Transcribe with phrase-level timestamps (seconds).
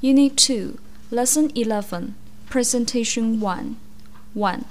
[0.00, 0.78] Unit 2,
[1.10, 2.14] Lesson 11,
[2.48, 3.76] Presentation 1.
[4.34, 4.64] 1.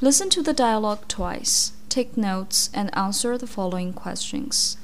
[0.00, 1.72] Listen to the dialogue twice.
[1.88, 4.74] Take notes and answer the following questions.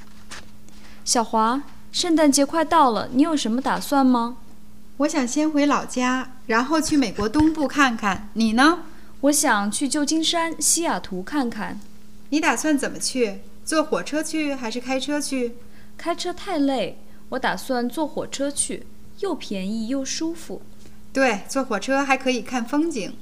[1.04, 4.38] 小华，圣诞节快到了，你有什么打算吗？
[4.98, 8.29] 我想先回老家，然后去美国东部看看。
[8.34, 8.80] 你呢？
[9.20, 11.80] 我想去旧金山、西雅图看看。
[12.30, 13.41] 你打算怎么去？
[13.64, 15.56] 坐火车去还是开车去？
[15.96, 16.98] 开车太累，
[17.30, 18.86] 我打算坐火车去，
[19.20, 20.62] 又便宜又舒服。
[21.12, 23.16] 对，坐火车还可以看风景。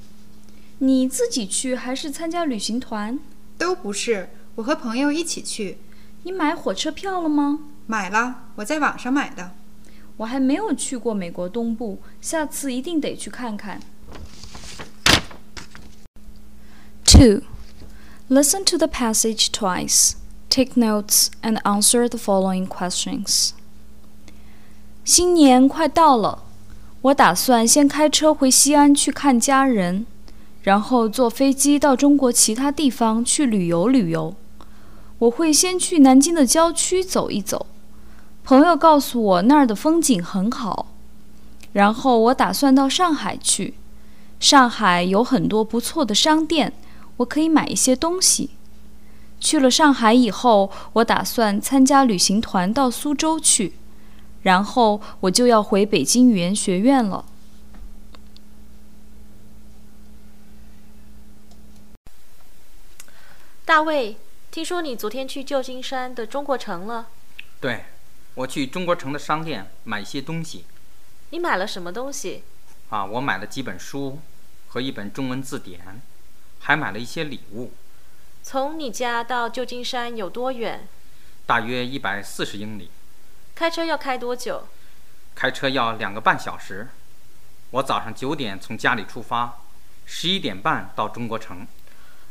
[0.79, 3.19] 你自己去还是参加旅行团？
[3.57, 5.77] 都不是，我和朋友一起去。
[6.23, 7.59] 你买火车票了吗？
[7.85, 9.51] 买了，我在网上买的。
[10.17, 13.79] 我还没有去过美国东部，下次一定得去看看。
[17.05, 17.41] Two,
[18.29, 20.13] listen to the passage twice.
[20.49, 23.51] Take notes and answer the following questions.
[25.07, 26.43] 新年快到了，
[27.03, 30.05] 我打算先开车回西安去看家人，
[30.63, 34.35] 然后坐飞机到中国其他地方去旅游旅游。
[35.19, 37.67] 我会先去南京的郊区走一走，
[38.43, 40.87] 朋友告诉我那儿的风景很好。
[41.71, 43.75] 然后我打算到上海去，
[44.41, 46.73] 上海有很多不错的商店，
[47.15, 48.49] 我可以买一些东西。
[49.39, 53.71] 去了上海以后，我打算参加旅行团到苏州去，
[54.47, 57.25] 然后我就要回北京语言学院了。
[63.65, 64.15] 大卫，
[64.49, 67.09] 听说你昨天去旧金山的中国城了？
[67.59, 67.83] 对，
[68.35, 70.63] 我去中国城的商店买一些东西。
[71.31, 72.43] 你买了什么东西？
[72.87, 74.19] 啊，我买了几本书
[74.69, 76.01] 和一本中文字典，
[76.59, 77.73] 还买了一些礼物。
[78.43, 80.87] 从你家到旧金山有多远？
[81.45, 82.89] 大约一百四十英里。
[83.57, 84.67] 开车要开多久？
[85.33, 86.89] 开车要两个半小时。
[87.71, 89.61] 我早上九点从家里出发，
[90.05, 91.65] 十一点半到中国城。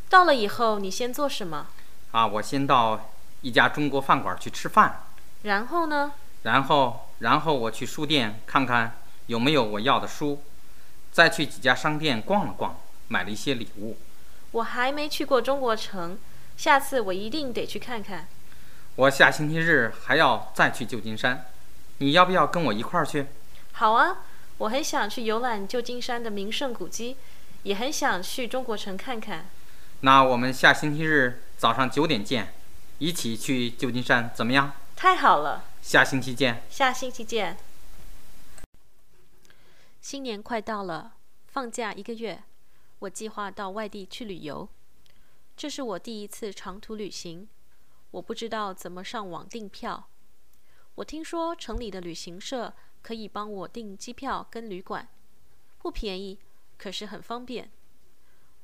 [0.09, 1.67] 到了以后，你先做什么？
[2.13, 5.03] 啊，我先到一家中国饭馆去吃饭。
[5.43, 6.13] 然后呢？
[6.45, 10.45] 然后，然后我去书店看看有没有我要的书，
[11.11, 12.79] 再去几家商店逛了逛，
[13.09, 13.99] 买了一些礼物。
[14.53, 16.17] 我还没去过中国城，
[16.57, 18.29] 下次我一定得去看看。
[18.97, 21.45] 我下星期日还要再去旧金山，
[21.99, 23.27] 你要不要跟我一块儿去？
[23.73, 24.25] 好啊，
[24.57, 27.19] 我很想去游览旧金山的名胜古迹，
[27.65, 29.51] 也很想去中国城看看。
[30.01, 32.55] 那我们下星期日早上九点见，
[32.99, 34.73] 一起去旧金山，怎么样？
[34.97, 36.63] 太好了，下星期见。
[36.71, 37.59] 下星期见。
[40.01, 41.13] 新年快到了，
[41.49, 42.43] 放假一个月，
[43.01, 44.67] 我计划到外地去旅游。
[45.55, 47.47] 这是我第一次长途旅行，
[48.17, 50.09] 我不知道怎么上网订票。
[50.95, 52.73] 我听说城里的旅行社
[53.03, 55.07] 可以帮我订机票跟旅馆，
[55.77, 56.39] 不便宜，
[56.79, 57.71] 可是很方便。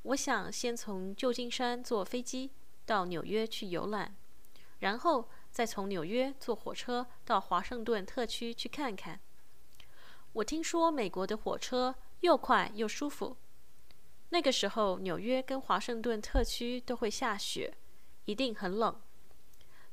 [0.01, 2.49] 我想先从旧金山坐飞机
[2.87, 4.15] 到纽约去游览，
[4.79, 9.19] 然后再从纽约坐火车到华盛顿特区去看看。
[10.33, 13.37] 我听说美国的火车又快又舒服。
[14.29, 17.77] 那个时候，纽约跟华盛顿特区都会下雪，
[18.25, 18.99] 一定很冷。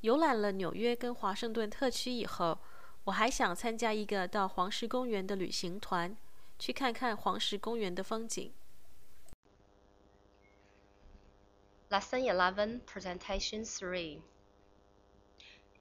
[0.01, 2.59] 游览了纽约跟华盛顿特区以后，
[3.05, 6.17] 我还想参加一个到黄石公园的旅行团，
[6.59, 8.53] 去看看黄石公园的风景。
[11.91, 14.21] Lesson 11, Presentation Three.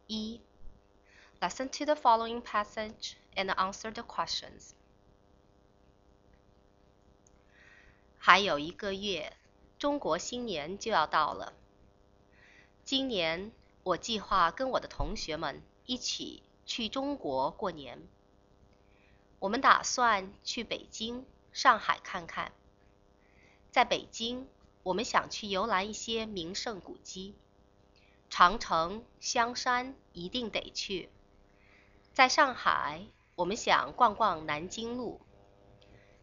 [0.08, 0.42] 一
[1.40, 4.72] Listen to the following passage and answer the questions.
[8.18, 9.38] 还有一个月，
[9.78, 11.54] 中国新年就要到了。
[12.84, 13.52] 今年
[13.90, 18.08] 我计划跟我的同学们一起去中国过年。
[19.40, 22.52] 我们打算去北京、上海看看。
[23.72, 24.48] 在北京。
[24.82, 27.36] 我们想去游览一些名胜古迹，
[28.30, 31.10] 长城、香山一定得去。
[32.14, 35.20] 在上海，我们想逛逛南京路。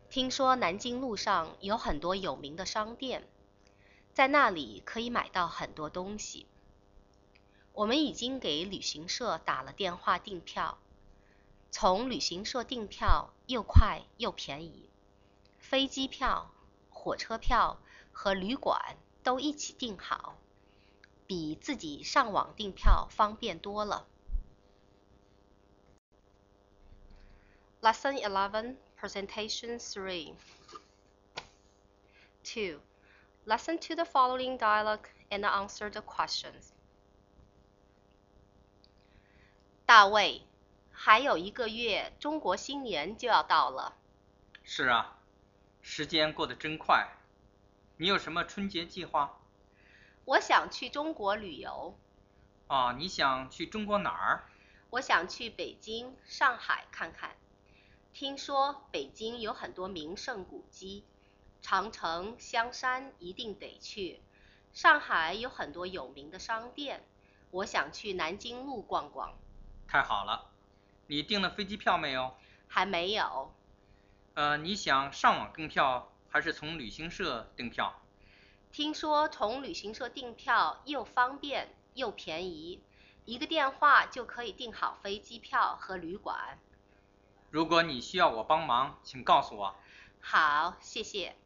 [0.08, 3.28] 听说南京路上有很多有名的商店，
[4.14, 6.46] 在那里可以买到很多东西。
[7.75, 10.77] 我们已经给旅行社打了电话订票，
[11.71, 14.89] 从旅行社订票又快又便宜，
[15.57, 16.51] 飞机票、
[16.89, 17.79] 火车票。
[18.13, 20.35] 和旅馆都一起订好，
[21.27, 24.05] 比自己上网订票方便多了。
[27.81, 30.35] Lesson 11, Presentation 3.
[32.43, 32.79] 2.
[33.45, 36.73] Listen to the following dialogue and answer the questions.
[39.86, 40.42] 大卫，
[40.90, 43.96] 还有一个月，中国新年就要到了。
[44.64, 45.20] 是啊，
[45.80, 47.06] 时间过得真快。
[47.96, 49.38] 你有什么春节计划？
[50.24, 51.96] 我想去中国旅游。
[52.66, 54.46] 啊，你想去中国哪儿？
[54.90, 57.36] 我想去北京、上海看看。
[58.12, 61.04] 听说北京有很多名胜古迹，
[61.62, 64.20] 长城、香山一定得去。
[64.72, 67.06] 上海有很多有名的商店，
[67.52, 69.32] 我想去南京路逛逛。
[69.88, 70.50] 太好了，
[71.06, 72.34] 你订了飞机票没有？
[72.68, 73.54] 还没有。
[74.34, 78.00] 呃，你想上网订票还是从旅行社订票？
[78.72, 82.82] 听说从旅行社订票又方便又便宜，
[83.24, 86.58] 一个电话就可以订好飞机票和旅馆。
[87.50, 89.74] 如果你需要我帮忙，请告诉我。
[90.20, 91.36] 好，谢谢。